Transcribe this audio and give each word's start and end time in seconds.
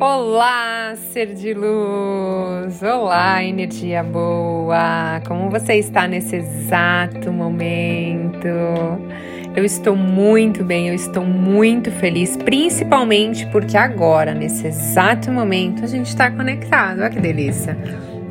Olá, 0.00 0.94
ser 1.12 1.34
de 1.34 1.52
luz! 1.52 2.82
Olá, 2.82 3.44
energia 3.44 4.02
boa! 4.02 5.20
Como 5.28 5.50
você 5.50 5.74
está 5.74 6.08
nesse 6.08 6.36
exato 6.36 7.30
momento? 7.30 8.48
Eu 9.54 9.62
estou 9.62 9.94
muito 9.94 10.64
bem, 10.64 10.88
eu 10.88 10.94
estou 10.94 11.22
muito 11.22 11.90
feliz, 11.90 12.34
principalmente 12.38 13.44
porque 13.48 13.76
agora, 13.76 14.32
nesse 14.32 14.68
exato 14.68 15.30
momento, 15.30 15.84
a 15.84 15.86
gente 15.86 16.06
está 16.06 16.30
conectado. 16.30 17.00
Olha 17.00 17.10
que 17.10 17.20
delícia! 17.20 17.76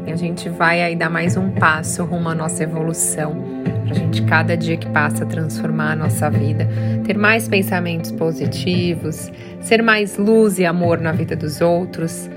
A 0.08 0.16
gente 0.16 0.50
vai 0.50 0.82
aí 0.82 0.96
dar 0.96 1.12
mais 1.12 1.38
um 1.38 1.52
passo 1.52 2.04
rumo 2.04 2.30
à 2.30 2.34
nossa 2.34 2.64
evolução 2.64 3.59
para 3.90 3.98
a 3.98 4.00
gente, 4.00 4.22
cada 4.24 4.56
dia 4.56 4.78
que 4.78 4.88
passa, 4.90 5.26
transformar 5.26 5.94
a 5.94 5.96
nossa 5.96 6.30
vida, 6.30 6.68
ter 7.06 7.18
mais 7.18 7.48
pensamentos 7.48 8.12
positivos, 8.12 9.32
ser 9.62 9.82
mais 9.82 10.18
luz 10.18 10.60
e 10.60 10.66
amor 10.66 11.00
na 11.00 11.12
vida 11.12 11.36
dos 11.36 11.60
outros. 11.60 12.30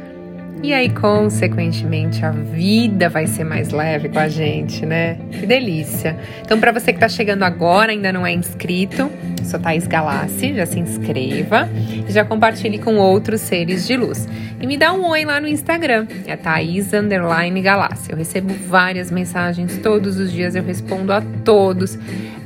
E 0.62 0.72
aí, 0.72 0.90
consequentemente, 0.90 2.24
a 2.24 2.30
vida 2.30 3.08
vai 3.08 3.26
ser 3.26 3.42
mais 3.42 3.70
leve 3.70 4.08
com 4.08 4.20
a 4.20 4.28
gente, 4.28 4.86
né? 4.86 5.18
Que 5.32 5.44
delícia! 5.44 6.16
Então, 6.40 6.60
para 6.60 6.70
você 6.70 6.92
que 6.92 6.98
está 6.98 7.08
chegando 7.08 7.42
agora, 7.42 7.90
ainda 7.90 8.12
não 8.12 8.24
é 8.24 8.32
inscrito, 8.32 9.10
sou 9.42 9.58
Thaís 9.58 9.88
Galassi, 9.88 10.54
já 10.54 10.64
se 10.64 10.78
inscreva 10.78 11.68
e 12.08 12.12
já 12.12 12.24
compartilhe 12.24 12.78
com 12.78 12.94
outros 12.94 13.40
seres 13.40 13.88
de 13.88 13.96
luz. 13.96 14.28
E 14.60 14.64
me 14.64 14.76
dá 14.76 14.92
um 14.92 15.04
oi 15.08 15.24
lá 15.24 15.40
no 15.40 15.48
Instagram, 15.48 16.06
é 16.28 16.36
Thaís 16.36 16.92
Galassi. 17.60 18.12
Eu 18.12 18.16
recebo 18.16 18.54
várias 18.68 19.10
mensagens 19.10 19.78
todos 19.78 20.16
os 20.16 20.30
dias, 20.30 20.54
eu 20.54 20.62
respondo 20.62 21.12
a 21.12 21.20
todos. 21.44 21.98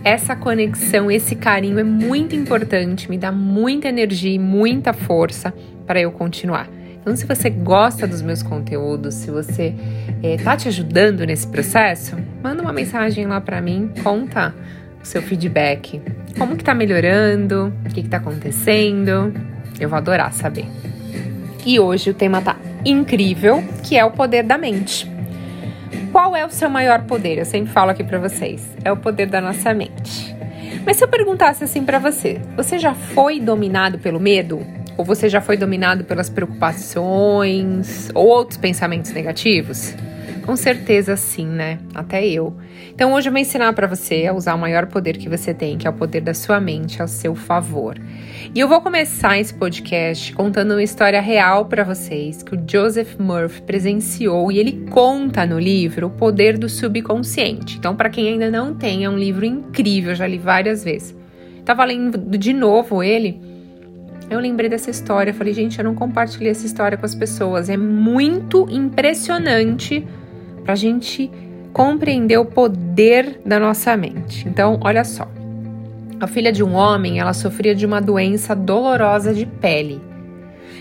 Essa 0.02 0.34
conexão, 0.34 1.10
esse 1.10 1.36
carinho 1.36 1.78
é 1.78 1.84
muito 1.84 2.34
importante, 2.34 3.10
me 3.10 3.18
dá 3.18 3.30
muita 3.30 3.88
energia 3.88 4.32
e 4.32 4.38
muita 4.38 4.94
força 4.94 5.52
para 5.86 6.00
eu 6.00 6.10
continuar. 6.10 6.75
Então, 7.06 7.14
se 7.14 7.24
você 7.24 7.48
gosta 7.48 8.04
dos 8.04 8.20
meus 8.20 8.42
conteúdos, 8.42 9.14
se 9.14 9.30
você 9.30 9.72
é, 10.20 10.36
te 10.56 10.66
ajudando 10.66 11.24
nesse 11.24 11.46
processo, 11.46 12.16
manda 12.42 12.60
uma 12.60 12.72
mensagem 12.72 13.26
lá 13.26 13.40
para 13.40 13.60
mim, 13.60 13.92
conta 14.02 14.52
o 15.00 15.06
seu 15.06 15.22
feedback. 15.22 16.02
Como 16.36 16.56
que 16.56 16.64
tá 16.64 16.74
melhorando? 16.74 17.72
O 17.84 17.94
que 17.94 18.02
que 18.02 18.08
tá 18.08 18.16
acontecendo? 18.16 19.32
Eu 19.78 19.88
vou 19.88 19.96
adorar 19.96 20.32
saber. 20.32 20.66
E 21.64 21.78
hoje 21.78 22.10
o 22.10 22.14
tema 22.14 22.42
tá 22.42 22.56
incrível, 22.84 23.62
que 23.84 23.96
é 23.96 24.04
o 24.04 24.10
poder 24.10 24.42
da 24.42 24.58
mente. 24.58 25.08
Qual 26.10 26.34
é 26.34 26.44
o 26.44 26.50
seu 26.50 26.68
maior 26.68 27.04
poder? 27.04 27.38
Eu 27.38 27.44
sempre 27.44 27.72
falo 27.72 27.92
aqui 27.92 28.02
para 28.02 28.18
vocês. 28.18 28.68
É 28.84 28.90
o 28.90 28.96
poder 28.96 29.28
da 29.28 29.40
nossa 29.40 29.72
mente. 29.72 30.34
Mas 30.84 30.96
se 30.96 31.04
eu 31.04 31.08
perguntasse 31.08 31.62
assim 31.62 31.84
para 31.84 32.00
você, 32.00 32.40
você 32.56 32.80
já 32.80 32.94
foi 32.94 33.38
dominado 33.38 33.96
pelo 33.96 34.18
medo? 34.18 34.74
Ou 34.96 35.04
você 35.04 35.28
já 35.28 35.40
foi 35.40 35.56
dominado 35.56 36.04
pelas 36.04 36.30
preocupações 36.30 38.10
ou 38.14 38.26
outros 38.26 38.56
pensamentos 38.58 39.12
negativos? 39.12 39.94
Com 40.46 40.54
certeza 40.54 41.16
sim, 41.16 41.44
né? 41.44 41.78
Até 41.92 42.24
eu. 42.24 42.56
Então 42.94 43.12
hoje 43.12 43.28
eu 43.28 43.32
vou 43.32 43.40
ensinar 43.40 43.72
para 43.72 43.88
você 43.88 44.26
a 44.26 44.32
usar 44.32 44.54
o 44.54 44.58
maior 44.58 44.86
poder 44.86 45.16
que 45.16 45.28
você 45.28 45.52
tem, 45.52 45.76
que 45.76 45.88
é 45.88 45.90
o 45.90 45.92
poder 45.92 46.20
da 46.20 46.32
sua 46.32 46.60
mente 46.60 47.02
ao 47.02 47.08
seu 47.08 47.34
favor. 47.34 48.00
E 48.54 48.60
eu 48.60 48.68
vou 48.68 48.80
começar 48.80 49.38
esse 49.38 49.52
podcast 49.52 50.32
contando 50.32 50.70
uma 50.70 50.82
história 50.82 51.20
real 51.20 51.66
para 51.66 51.82
vocês 51.82 52.44
que 52.44 52.54
o 52.54 52.64
Joseph 52.64 53.16
Murphy 53.18 53.60
presenciou 53.62 54.52
e 54.52 54.58
ele 54.58 54.86
conta 54.88 55.44
no 55.44 55.58
livro 55.58 56.06
O 56.06 56.10
Poder 56.10 56.56
do 56.56 56.68
Subconsciente. 56.68 57.76
Então, 57.76 57.96
para 57.96 58.08
quem 58.08 58.28
ainda 58.28 58.48
não 58.48 58.72
tem, 58.72 59.04
é 59.04 59.10
um 59.10 59.18
livro 59.18 59.44
incrível, 59.44 60.14
já 60.14 60.28
li 60.28 60.38
várias 60.38 60.84
vezes. 60.84 61.14
Tava 61.64 61.84
lendo 61.84 62.38
de 62.38 62.52
novo 62.52 63.02
ele 63.02 63.40
eu 64.28 64.40
lembrei 64.40 64.68
dessa 64.68 64.90
história, 64.90 65.32
falei, 65.32 65.52
gente, 65.52 65.78
eu 65.78 65.84
não 65.84 65.94
compartilhei 65.94 66.50
essa 66.50 66.66
história 66.66 66.98
com 66.98 67.06
as 67.06 67.14
pessoas. 67.14 67.68
É 67.68 67.76
muito 67.76 68.66
impressionante 68.70 70.06
para 70.64 70.72
a 70.72 70.76
gente 70.76 71.30
compreender 71.72 72.38
o 72.38 72.44
poder 72.44 73.40
da 73.44 73.60
nossa 73.60 73.96
mente. 73.96 74.48
Então, 74.48 74.80
olha 74.82 75.04
só. 75.04 75.28
A 76.18 76.26
filha 76.26 76.50
de 76.50 76.64
um 76.64 76.74
homem, 76.74 77.20
ela 77.20 77.34
sofria 77.34 77.74
de 77.74 77.84
uma 77.84 78.00
doença 78.00 78.54
dolorosa 78.56 79.34
de 79.34 79.46
pele. 79.46 80.00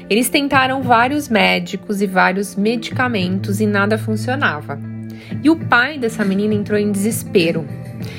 Eles 0.10 0.30
tentaram 0.30 0.82
vários 0.82 1.28
médicos 1.28 2.02
e 2.02 2.08
vários 2.08 2.56
medicamentos 2.56 3.60
e 3.60 3.66
nada 3.66 3.98
funcionava. 3.98 4.95
E 5.44 5.50
o 5.50 5.56
pai 5.56 5.98
dessa 5.98 6.24
menina 6.24 6.54
entrou 6.54 6.80
em 6.80 6.92
desespero. 6.92 7.66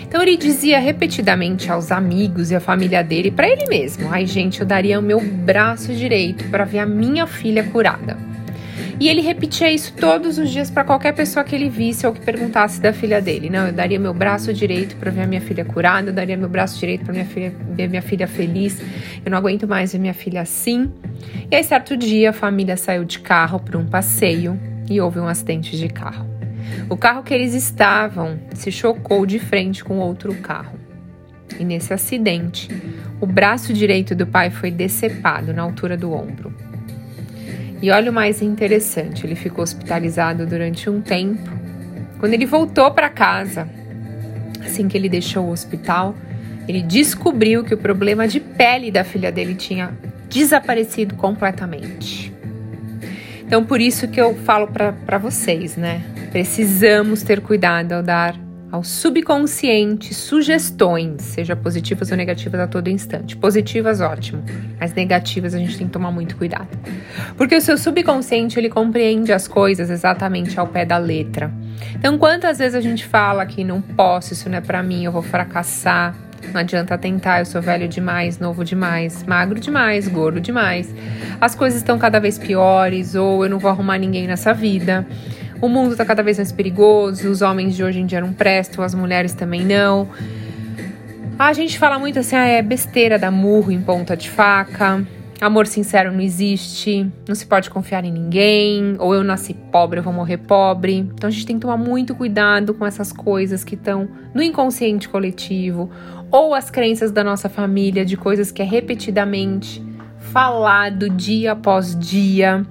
Então 0.02 0.22
ele 0.22 0.36
dizia 0.36 0.78
repetidamente 0.78 1.70
aos 1.70 1.90
amigos 1.92 2.50
e 2.50 2.54
à 2.54 2.60
família 2.60 3.02
dele, 3.02 3.30
para 3.30 3.48
ele 3.48 3.66
mesmo: 3.66 4.08
"Ai, 4.10 4.26
gente, 4.26 4.60
eu 4.60 4.66
daria 4.66 4.98
o 4.98 5.02
meu 5.02 5.20
braço 5.20 5.92
direito 5.94 6.48
para 6.50 6.64
ver 6.64 6.78
a 6.78 6.86
minha 6.86 7.26
filha 7.26 7.64
curada". 7.64 8.16
E 8.98 9.08
ele 9.08 9.20
repetia 9.20 9.70
isso 9.70 9.92
todos 9.92 10.38
os 10.38 10.50
dias 10.50 10.70
para 10.70 10.82
qualquer 10.82 11.12
pessoa 11.12 11.44
que 11.44 11.54
ele 11.54 11.68
visse 11.68 12.06
ou 12.06 12.14
que 12.14 12.20
perguntasse 12.20 12.80
da 12.80 12.94
filha 12.94 13.20
dele. 13.20 13.50
Não, 13.50 13.66
eu 13.66 13.72
daria 13.72 13.98
meu 13.98 14.14
braço 14.14 14.54
direito 14.54 14.96
para 14.96 15.10
ver 15.10 15.22
a 15.22 15.26
minha 15.26 15.40
filha 15.40 15.66
curada, 15.66 16.08
eu 16.08 16.14
daria 16.14 16.36
meu 16.36 16.48
braço 16.48 16.80
direito 16.80 17.04
para 17.04 17.12
minha 17.12 17.26
filha 17.26 17.52
ver 17.72 17.88
minha 17.88 18.00
filha 18.00 18.26
feliz. 18.26 18.80
Eu 19.22 19.30
não 19.30 19.36
aguento 19.36 19.68
mais 19.68 19.92
ver 19.92 19.98
minha 19.98 20.14
filha 20.14 20.40
assim. 20.40 20.90
E 21.50 21.54
aí 21.54 21.62
certo 21.62 21.94
dia 21.94 22.30
a 22.30 22.32
família 22.32 22.76
saiu 22.76 23.04
de 23.04 23.18
carro 23.18 23.60
para 23.60 23.76
um 23.76 23.84
passeio 23.84 24.58
e 24.88 24.98
houve 24.98 25.20
um 25.20 25.28
acidente 25.28 25.76
de 25.76 25.88
carro. 25.88 26.35
O 26.88 26.96
carro 26.96 27.22
que 27.22 27.34
eles 27.34 27.54
estavam 27.54 28.38
se 28.54 28.70
chocou 28.70 29.26
de 29.26 29.38
frente 29.38 29.84
com 29.84 29.98
outro 29.98 30.34
carro. 30.36 30.78
E 31.58 31.64
nesse 31.64 31.92
acidente, 31.92 32.68
o 33.20 33.26
braço 33.26 33.72
direito 33.72 34.14
do 34.14 34.26
pai 34.26 34.50
foi 34.50 34.70
decepado 34.70 35.52
na 35.52 35.62
altura 35.62 35.96
do 35.96 36.12
ombro. 36.12 36.52
E 37.80 37.90
olha 37.90 38.10
o 38.10 38.14
mais 38.14 38.40
interessante, 38.42 39.26
ele 39.26 39.34
ficou 39.34 39.62
hospitalizado 39.62 40.46
durante 40.46 40.88
um 40.88 41.00
tempo. 41.00 41.50
Quando 42.18 42.34
ele 42.34 42.46
voltou 42.46 42.90
para 42.90 43.08
casa, 43.08 43.68
assim 44.64 44.88
que 44.88 44.96
ele 44.96 45.08
deixou 45.08 45.46
o 45.46 45.50
hospital, 45.50 46.14
ele 46.66 46.82
descobriu 46.82 47.62
que 47.62 47.74
o 47.74 47.78
problema 47.78 48.26
de 48.26 48.40
pele 48.40 48.90
da 48.90 49.04
filha 49.04 49.30
dele 49.30 49.54
tinha 49.54 49.96
desaparecido 50.28 51.14
completamente. 51.14 52.32
Então, 53.46 53.64
por 53.64 53.80
isso 53.80 54.08
que 54.08 54.20
eu 54.20 54.34
falo 54.34 54.66
para 54.66 55.18
vocês, 55.18 55.76
né? 55.76 56.02
Precisamos 56.36 57.22
ter 57.22 57.40
cuidado 57.40 57.92
ao 57.92 58.02
dar 58.02 58.36
ao 58.70 58.84
subconsciente 58.84 60.12
sugestões, 60.12 61.22
seja 61.22 61.56
positivas 61.56 62.10
ou 62.10 62.16
negativas 62.18 62.60
a 62.60 62.66
todo 62.66 62.90
instante. 62.90 63.34
Positivas, 63.34 64.02
ótimo, 64.02 64.44
mas 64.78 64.92
negativas 64.92 65.54
a 65.54 65.58
gente 65.58 65.78
tem 65.78 65.86
que 65.86 65.94
tomar 65.94 66.10
muito 66.10 66.36
cuidado. 66.36 66.68
Porque 67.38 67.56
o 67.56 67.60
seu 67.62 67.78
subconsciente, 67.78 68.58
ele 68.58 68.68
compreende 68.68 69.32
as 69.32 69.48
coisas 69.48 69.88
exatamente 69.88 70.60
ao 70.60 70.66
pé 70.66 70.84
da 70.84 70.98
letra. 70.98 71.50
Então, 71.94 72.18
quantas 72.18 72.58
vezes 72.58 72.74
a 72.74 72.82
gente 72.82 73.06
fala 73.06 73.46
que 73.46 73.64
não 73.64 73.80
posso, 73.80 74.34
isso 74.34 74.50
não 74.50 74.58
é 74.58 74.60
para 74.60 74.82
mim, 74.82 75.06
eu 75.06 75.12
vou 75.12 75.22
fracassar, 75.22 76.14
não 76.52 76.60
adianta 76.60 76.98
tentar, 76.98 77.38
eu 77.38 77.46
sou 77.46 77.62
velho 77.62 77.88
demais, 77.88 78.38
novo 78.38 78.62
demais, 78.62 79.24
magro 79.24 79.58
demais, 79.58 80.06
gordo 80.06 80.38
demais. 80.38 80.94
As 81.40 81.54
coisas 81.54 81.78
estão 81.78 81.98
cada 81.98 82.18
vez 82.18 82.36
piores, 82.36 83.14
ou 83.14 83.42
eu 83.42 83.48
não 83.48 83.58
vou 83.58 83.70
arrumar 83.70 83.96
ninguém 83.96 84.26
nessa 84.26 84.52
vida. 84.52 85.06
O 85.60 85.68
mundo 85.68 85.92
está 85.92 86.04
cada 86.04 86.22
vez 86.22 86.36
mais 86.36 86.52
perigoso, 86.52 87.30
os 87.30 87.40
homens 87.40 87.74
de 87.74 87.82
hoje 87.82 88.00
em 88.00 88.06
dia 88.06 88.20
não 88.20 88.32
prestam, 88.32 88.84
as 88.84 88.94
mulheres 88.94 89.32
também 89.32 89.64
não. 89.64 90.08
A 91.38 91.52
gente 91.52 91.78
fala 91.78 91.98
muito 91.98 92.18
assim, 92.18 92.36
ah, 92.36 92.46
é 92.46 92.62
besteira 92.62 93.18
dar 93.18 93.30
murro 93.30 93.72
em 93.72 93.80
ponta 93.80 94.16
de 94.16 94.28
faca. 94.28 95.06
Amor 95.40 95.66
sincero 95.66 96.10
não 96.10 96.20
existe, 96.20 97.10
não 97.28 97.34
se 97.34 97.44
pode 97.44 97.68
confiar 97.68 98.04
em 98.06 98.10
ninguém, 98.10 98.96
ou 98.98 99.14
eu 99.14 99.22
nasci 99.22 99.52
pobre, 99.52 99.98
eu 99.98 100.02
vou 100.02 100.12
morrer 100.12 100.38
pobre. 100.38 100.94
Então 100.94 101.28
a 101.28 101.30
gente 101.30 101.44
tem 101.44 101.56
que 101.56 101.62
tomar 101.62 101.76
muito 101.76 102.14
cuidado 102.14 102.72
com 102.72 102.86
essas 102.86 103.12
coisas 103.12 103.62
que 103.62 103.74
estão 103.74 104.08
no 104.34 104.42
inconsciente 104.42 105.08
coletivo, 105.08 105.90
ou 106.30 106.54
as 106.54 106.70
crenças 106.70 107.12
da 107.12 107.22
nossa 107.22 107.50
família 107.50 108.04
de 108.04 108.16
coisas 108.16 108.50
que 108.50 108.62
é 108.62 108.64
repetidamente 108.64 109.84
falado 110.32 111.10
dia 111.10 111.52
após 111.52 111.94
dia. 111.98 112.66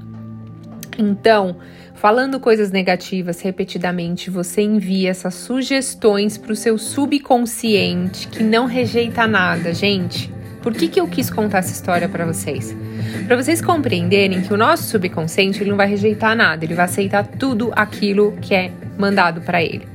Então, 0.97 1.57
falando 1.93 2.39
coisas 2.39 2.71
negativas 2.71 3.41
repetidamente, 3.41 4.29
você 4.29 4.61
envia 4.61 5.09
essas 5.09 5.33
sugestões 5.33 6.37
para 6.37 6.53
o 6.53 6.55
seu 6.55 6.77
subconsciente 6.77 8.27
que 8.27 8.43
não 8.43 8.65
rejeita 8.65 9.27
nada, 9.27 9.73
gente. 9.73 10.33
Por 10.61 10.73
que, 10.73 10.87
que 10.87 10.99
eu 10.99 11.07
quis 11.07 11.29
contar 11.29 11.59
essa 11.59 11.73
história 11.73 12.09
para 12.09 12.25
vocês? 12.25 12.75
Para 13.27 13.35
vocês 13.35 13.61
compreenderem 13.61 14.41
que 14.41 14.53
o 14.53 14.57
nosso 14.57 14.83
subconsciente 14.83 15.61
ele 15.61 15.69
não 15.69 15.77
vai 15.77 15.87
rejeitar 15.87 16.35
nada, 16.35 16.65
ele 16.65 16.73
vai 16.73 16.85
aceitar 16.85 17.23
tudo 17.27 17.71
aquilo 17.75 18.31
que 18.41 18.55
é 18.55 18.71
mandado 18.97 19.41
para 19.41 19.61
ele. 19.61 19.87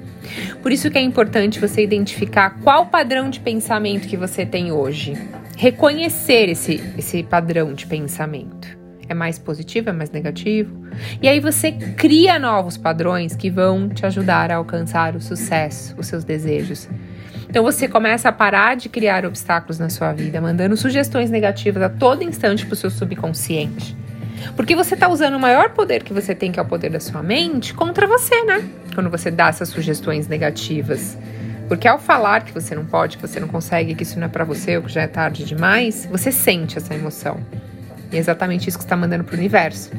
Por 0.63 0.71
isso 0.71 0.89
que 0.89 0.99
é 0.99 1.01
importante 1.01 1.59
você 1.59 1.83
identificar 1.83 2.59
qual 2.63 2.87
padrão 2.87 3.31
de 3.31 3.41
pensamento 3.41 4.07
que 4.07 4.17
você 4.17 4.47
tem 4.47 4.71
hoje. 4.71 5.15
Reconhecer 5.57 6.49
esse, 6.49 6.81
esse 6.97 7.23
padrão 7.25 7.75
de 7.75 7.87
pensamento 7.87 8.80
é 9.13 9.15
mais 9.15 9.39
positivo, 9.39 9.91
é 9.91 9.93
mais 9.93 10.11
negativo. 10.11 10.75
E 11.21 11.29
aí 11.29 11.41
você 11.41 11.73
cria 11.73 12.39
novos 12.39 12.77
padrões 12.77 13.35
que 13.35 13.51
vão 13.51 13.89
te 13.89 14.07
ajudar 14.07 14.51
a 14.51 14.57
alcançar 14.57 15.17
o 15.17 15.21
sucesso, 15.21 15.95
os 15.99 16.07
seus 16.07 16.25
desejos. 16.25 16.89
Então 17.49 17.65
você 17.65 17.89
começa 17.89 18.29
a 18.29 18.33
parar 18.33 18.77
de 18.77 18.89
criar 18.89 19.27
obstáculos 19.27 19.79
na 19.79 19.91
sua 19.91 20.13
vida, 20.13 20.41
mandando 20.41 20.77
sugestões 20.77 21.31
negativas 21.31 21.83
a 21.83 21.89
todo 21.89 22.23
instante 22.23 22.65
para 22.65 22.75
o 22.75 22.77
seu 22.77 22.91
subconsciente. 22.91 23.97
Porque 24.55 24.75
você 24.75 24.95
está 24.95 25.09
usando 25.09 25.35
o 25.35 25.41
maior 25.41 25.71
poder 25.71 26.03
que 26.03 26.13
você 26.13 26.35
tem, 26.35 26.53
que 26.53 26.61
é 26.61 26.63
o 26.63 26.67
poder 26.67 26.91
da 26.91 27.01
sua 27.01 27.23
mente, 27.23 27.75
contra 27.75 28.07
você, 28.07 28.45
né? 28.45 28.67
Quando 28.95 29.11
você 29.11 29.31
dá 29.31 29.49
essas 29.49 29.69
sugestões 29.69 30.29
negativas. 30.29 31.19
Porque 31.69 31.87
ao 31.87 31.99
falar 31.99 32.45
que 32.45 32.53
você 32.53 32.75
não 32.75 32.85
pode, 32.85 33.17
que 33.17 33.27
você 33.27 33.39
não 33.39 33.49
consegue, 33.49 33.95
que 33.95 34.03
isso 34.03 34.19
não 34.19 34.27
é 34.27 34.29
para 34.29 34.45
você, 34.45 34.77
ou 34.77 34.85
que 34.85 34.93
já 34.93 35.03
é 35.03 35.07
tarde 35.07 35.45
demais, 35.45 36.07
você 36.11 36.33
sente 36.33 36.79
essa 36.79 36.95
emoção. 36.95 37.41
E 38.13 38.17
é 38.17 38.19
exatamente 38.19 38.69
isso 38.69 38.79
que 38.79 38.85
está 38.85 38.97
mandando 38.97 39.25
para 39.25 39.35
o 39.35 39.39
universo. 39.39 39.91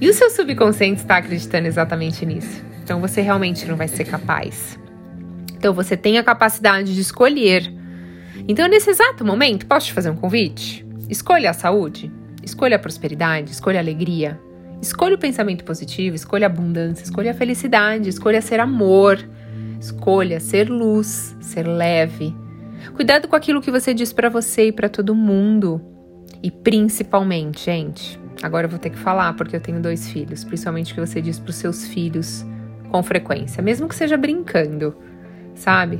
E 0.00 0.08
o 0.08 0.14
seu 0.14 0.30
subconsciente 0.30 1.00
está 1.00 1.16
acreditando 1.16 1.68
exatamente 1.68 2.26
nisso. 2.26 2.62
Então 2.82 3.00
você 3.00 3.20
realmente 3.20 3.66
não 3.66 3.76
vai 3.76 3.88
ser 3.88 4.04
capaz. 4.04 4.78
Então 5.54 5.72
você 5.72 5.96
tem 5.96 6.18
a 6.18 6.24
capacidade 6.24 6.92
de 6.92 7.00
escolher. 7.00 7.72
Então 8.48 8.66
nesse 8.66 8.90
exato 8.90 9.24
momento, 9.24 9.66
posso 9.66 9.86
te 9.86 9.92
fazer 9.92 10.10
um 10.10 10.16
convite? 10.16 10.84
Escolha 11.08 11.50
a 11.50 11.52
saúde, 11.52 12.10
escolha 12.42 12.76
a 12.76 12.78
prosperidade, 12.78 13.52
escolha 13.52 13.78
a 13.78 13.82
alegria, 13.82 14.40
escolha 14.80 15.14
o 15.14 15.18
pensamento 15.18 15.62
positivo, 15.62 16.16
escolha 16.16 16.46
a 16.46 16.50
abundância, 16.50 17.04
escolha 17.04 17.30
a 17.30 17.34
felicidade, 17.34 18.08
escolha 18.08 18.40
ser 18.40 18.58
amor, 18.58 19.18
escolha 19.80 20.40
ser 20.40 20.68
luz, 20.68 21.36
ser 21.40 21.66
leve. 21.68 22.34
Cuidado 22.94 23.28
com 23.28 23.36
aquilo 23.36 23.60
que 23.60 23.70
você 23.70 23.94
diz 23.94 24.12
para 24.12 24.28
você 24.28 24.66
e 24.66 24.72
para 24.72 24.88
todo 24.88 25.14
mundo. 25.14 25.91
E 26.42 26.50
principalmente, 26.50 27.64
gente, 27.64 28.18
agora 28.42 28.66
eu 28.66 28.70
vou 28.70 28.78
ter 28.78 28.90
que 28.90 28.98
falar 28.98 29.32
porque 29.34 29.56
eu 29.56 29.60
tenho 29.60 29.80
dois 29.80 30.08
filhos, 30.08 30.44
principalmente 30.44 30.92
o 30.92 30.94
que 30.94 31.00
você 31.00 31.20
diz 31.20 31.38
para 31.38 31.50
os 31.50 31.56
seus 31.56 31.86
filhos 31.86 32.44
com 32.90 33.02
frequência, 33.02 33.62
mesmo 33.62 33.88
que 33.88 33.94
seja 33.94 34.16
brincando 34.16 34.94
sabe? 35.54 35.98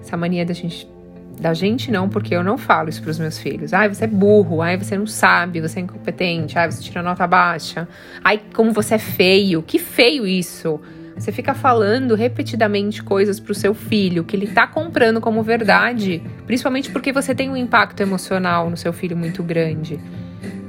Essa 0.00 0.16
mania 0.16 0.44
da 0.44 0.54
gente. 0.54 0.92
Da 1.40 1.52
gente 1.52 1.90
não, 1.90 2.08
porque 2.08 2.32
eu 2.32 2.44
não 2.44 2.56
falo 2.56 2.88
isso 2.88 3.02
pros 3.02 3.18
meus 3.18 3.36
filhos. 3.36 3.74
Ai, 3.74 3.88
você 3.88 4.04
é 4.04 4.06
burro, 4.06 4.62
ai, 4.62 4.76
você 4.76 4.96
não 4.96 5.06
sabe, 5.06 5.60
você 5.60 5.80
é 5.80 5.82
incompetente, 5.82 6.56
ai, 6.56 6.70
você 6.70 6.80
tira 6.80 7.02
nota 7.02 7.26
baixa. 7.26 7.88
Ai, 8.22 8.40
como 8.54 8.70
você 8.70 8.94
é 8.94 8.98
feio. 8.98 9.60
Que 9.60 9.80
feio 9.80 10.24
isso. 10.28 10.80
Você 11.16 11.30
fica 11.30 11.54
falando 11.54 12.14
repetidamente 12.14 13.02
coisas 13.02 13.38
pro 13.38 13.54
seu 13.54 13.74
filho 13.74 14.24
que 14.24 14.36
ele 14.36 14.48
tá 14.48 14.66
comprando 14.66 15.20
como 15.20 15.42
verdade, 15.42 16.22
principalmente 16.46 16.90
porque 16.90 17.12
você 17.12 17.34
tem 17.34 17.48
um 17.48 17.56
impacto 17.56 18.00
emocional 18.00 18.68
no 18.68 18.76
seu 18.76 18.92
filho 18.92 19.16
muito 19.16 19.42
grande 19.42 20.00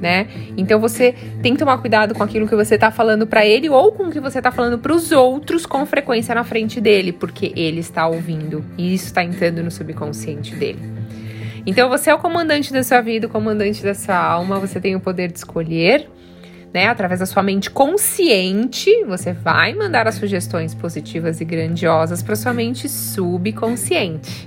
né? 0.00 0.26
Então 0.56 0.80
você 0.80 1.14
tem 1.42 1.52
que 1.52 1.58
tomar 1.58 1.78
cuidado 1.78 2.14
com 2.14 2.22
aquilo 2.22 2.46
que 2.46 2.54
você 2.54 2.74
está 2.74 2.90
falando 2.90 3.26
para 3.26 3.44
ele 3.46 3.68
ou 3.68 3.92
com 3.92 4.04
o 4.04 4.10
que 4.10 4.20
você 4.20 4.38
está 4.38 4.50
falando 4.50 4.78
para 4.78 4.92
os 4.92 5.12
outros 5.12 5.66
com 5.66 5.84
frequência 5.86 6.34
na 6.34 6.44
frente 6.44 6.80
dele, 6.80 7.12
porque 7.12 7.52
ele 7.56 7.80
está 7.80 8.06
ouvindo 8.06 8.64
e 8.76 8.94
isso 8.94 9.06
está 9.06 9.22
entrando 9.24 9.62
no 9.62 9.70
subconsciente 9.70 10.54
dele. 10.54 10.80
Então 11.66 11.88
você 11.88 12.10
é 12.10 12.14
o 12.14 12.18
comandante 12.18 12.72
da 12.72 12.82
sua 12.82 13.00
vida, 13.00 13.26
o 13.26 13.30
comandante 13.30 13.82
da 13.82 13.94
sua 13.94 14.16
alma, 14.16 14.60
você 14.60 14.80
tem 14.80 14.94
o 14.94 15.00
poder 15.00 15.32
de 15.32 15.38
escolher, 15.38 16.08
né? 16.76 16.88
Através 16.88 17.20
da 17.20 17.24
sua 17.24 17.42
mente 17.42 17.70
consciente, 17.70 18.90
você 19.04 19.32
vai 19.32 19.72
mandar 19.72 20.06
as 20.06 20.16
sugestões 20.16 20.74
positivas 20.74 21.40
e 21.40 21.44
grandiosas 21.46 22.22
para 22.22 22.36
sua 22.36 22.52
mente 22.52 22.86
subconsciente. 22.86 24.46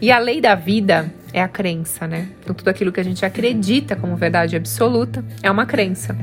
E 0.00 0.12
a 0.12 0.18
lei 0.20 0.40
da 0.40 0.54
vida 0.54 1.12
é 1.32 1.42
a 1.42 1.48
crença, 1.48 2.06
né? 2.06 2.28
Então, 2.40 2.54
tudo 2.54 2.68
aquilo 2.68 2.92
que 2.92 3.00
a 3.00 3.02
gente 3.02 3.26
acredita 3.26 3.96
como 3.96 4.14
verdade 4.14 4.54
absoluta 4.54 5.24
é 5.42 5.50
uma 5.50 5.66
crença. 5.66 6.16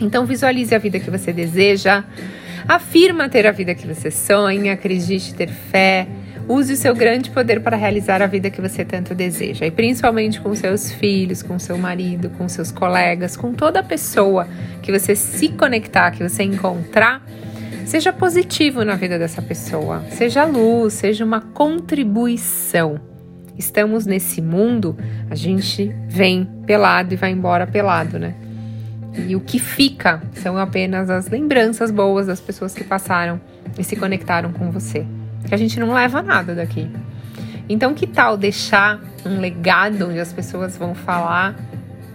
Então, 0.00 0.26
visualize 0.26 0.74
a 0.74 0.78
vida 0.78 0.98
que 0.98 1.08
você 1.08 1.32
deseja, 1.32 2.02
afirma 2.66 3.28
ter 3.28 3.46
a 3.46 3.52
vida 3.52 3.72
que 3.72 3.86
você 3.86 4.10
sonha, 4.10 4.72
acredite 4.72 5.32
ter 5.32 5.48
fé, 5.48 6.08
use 6.52 6.72
o 6.72 6.76
seu 6.76 6.94
grande 6.94 7.30
poder 7.30 7.60
para 7.60 7.76
realizar 7.76 8.22
a 8.22 8.26
vida 8.26 8.50
que 8.50 8.60
você 8.60 8.84
tanto 8.84 9.14
deseja, 9.14 9.66
e 9.66 9.70
principalmente 9.70 10.40
com 10.40 10.54
seus 10.54 10.90
filhos, 10.90 11.42
com 11.42 11.58
seu 11.58 11.78
marido, 11.78 12.30
com 12.30 12.48
seus 12.48 12.72
colegas, 12.72 13.36
com 13.36 13.52
toda 13.52 13.82
pessoa 13.82 14.48
que 14.82 14.90
você 14.90 15.14
se 15.14 15.48
conectar, 15.50 16.10
que 16.10 16.22
você 16.22 16.42
encontrar 16.42 17.22
Seja 17.90 18.12
positivo 18.12 18.84
na 18.84 18.94
vida 18.94 19.18
dessa 19.18 19.42
pessoa, 19.42 20.04
seja 20.10 20.44
luz, 20.44 20.92
seja 20.94 21.24
uma 21.24 21.40
contribuição. 21.40 23.00
Estamos 23.58 24.06
nesse 24.06 24.40
mundo, 24.40 24.96
a 25.28 25.34
gente 25.34 25.92
vem 26.06 26.44
pelado 26.64 27.12
e 27.12 27.16
vai 27.16 27.32
embora 27.32 27.66
pelado, 27.66 28.16
né? 28.16 28.36
E 29.26 29.34
o 29.34 29.40
que 29.40 29.58
fica 29.58 30.22
são 30.34 30.56
apenas 30.56 31.10
as 31.10 31.28
lembranças 31.28 31.90
boas 31.90 32.28
das 32.28 32.38
pessoas 32.38 32.72
que 32.72 32.84
passaram 32.84 33.40
e 33.76 33.82
se 33.82 33.96
conectaram 33.96 34.52
com 34.52 34.70
você. 34.70 35.04
Que 35.46 35.54
a 35.54 35.58
gente 35.58 35.78
não 35.80 35.92
leva 35.92 36.22
nada 36.22 36.54
daqui. 36.54 36.88
Então, 37.68 37.94
que 37.94 38.06
tal 38.06 38.36
deixar 38.36 39.00
um 39.24 39.38
legado 39.40 40.08
onde 40.08 40.18
as 40.18 40.32
pessoas 40.32 40.76
vão 40.76 40.94
falar 40.94 41.54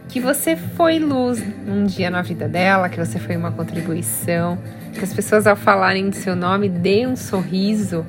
que 0.09 0.19
você 0.19 0.55
foi 0.55 0.99
luz 0.99 1.43
um 1.67 1.85
dia 1.85 2.09
na 2.09 2.21
vida 2.21 2.47
dela, 2.47 2.89
que 2.89 2.97
você 2.97 3.19
foi 3.19 3.35
uma 3.35 3.51
contribuição, 3.51 4.57
que 4.93 5.03
as 5.03 5.13
pessoas 5.13 5.45
ao 5.47 5.55
falarem 5.55 6.09
de 6.09 6.17
seu 6.17 6.35
nome 6.35 6.69
deem 6.69 7.07
um 7.07 7.15
sorriso, 7.15 8.05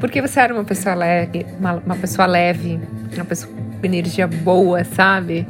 porque 0.00 0.20
você 0.20 0.40
era 0.40 0.52
uma 0.52 0.64
pessoa 0.64 0.94
leve, 0.94 1.46
uma, 1.58 1.74
uma 1.74 1.96
pessoa 1.96 2.26
leve, 2.26 2.80
uma 3.14 3.24
pessoa 3.24 3.52
com 3.52 3.86
energia 3.86 4.26
boa, 4.26 4.82
sabe? 4.84 5.46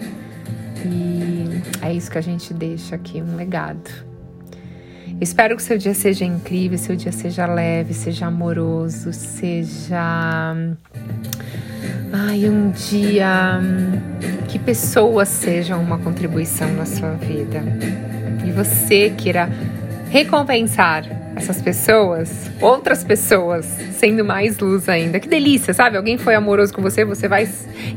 E 0.85 1.63
é 1.81 1.93
isso 1.93 2.11
que 2.11 2.19
a 2.19 2.23
gente 2.23 2.53
deixa 2.53 2.95
aqui, 2.95 3.23
um 3.23 3.37
legado. 3.37 3.91
Espero 5.21 5.57
que 5.57 5.63
seu 5.63 5.79
dia 5.79 5.95
seja 5.95 6.25
incrível, 6.25 6.79
seu 6.79 6.97
dia 6.97 7.13
seja 7.13 7.47
leve, 7.47 7.95
seja 7.95 8.27
amoroso, 8.27 9.13
seja. 9.13 10.55
Ai, 12.13 12.49
um 12.49 12.71
dia 12.71 13.61
que 14.49 14.59
pessoas 14.59 15.29
sejam 15.29 15.83
uma 15.83 15.99
contribuição 15.99 16.73
na 16.75 16.87
sua 16.87 17.13
vida. 17.13 17.63
E 18.47 18.53
você 18.53 19.11
queira 19.11 19.49
recompensar 20.11 21.24
essas 21.37 21.61
pessoas, 21.61 22.51
outras 22.61 23.03
pessoas, 23.03 23.65
sendo 23.93 24.25
mais 24.25 24.59
luz 24.59 24.89
ainda. 24.89 25.19
Que 25.19 25.29
delícia, 25.29 25.75
sabe? 25.75 25.97
Alguém 25.97 26.17
foi 26.17 26.35
amoroso 26.35 26.73
com 26.73 26.81
você, 26.81 27.05
você 27.05 27.29
vai 27.29 27.49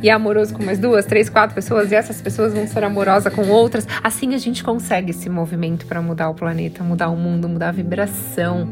e 0.02 0.10
é 0.10 0.12
amoroso 0.12 0.54
com 0.54 0.64
mais 0.64 0.80
duas, 0.80 1.06
três, 1.06 1.30
quatro 1.30 1.54
pessoas, 1.54 1.92
e 1.92 1.96
essas 1.96 2.22
pessoas 2.22 2.54
vão 2.54 2.68
ser 2.68 2.84
amorosas 2.84 3.34
com 3.34 3.48
outras. 3.48 3.88
Assim 4.04 4.34
a 4.34 4.38
gente 4.38 4.64
consegue 4.64 5.12
esse 5.12 5.30
movimento 5.30 5.86
para 5.86 6.02
mudar 6.02 6.30
o 6.30 6.34
planeta, 6.34 6.84
mudar 6.84 7.10
o 7.10 7.16
mundo, 7.16 7.48
mudar 7.48 7.70
a 7.70 7.72
vibração. 7.72 8.70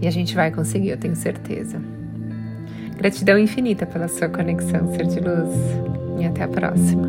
E 0.00 0.06
a 0.06 0.10
gente 0.10 0.34
vai 0.34 0.50
conseguir, 0.50 0.90
eu 0.90 0.96
tenho 0.96 1.16
certeza. 1.16 1.80
Gratidão 2.96 3.38
infinita 3.38 3.86
pela 3.86 4.08
sua 4.08 4.28
conexão, 4.28 4.92
ser 4.94 5.06
de 5.06 5.20
luz. 5.20 5.54
E 6.20 6.26
até 6.26 6.42
a 6.42 6.48
próxima. 6.48 7.08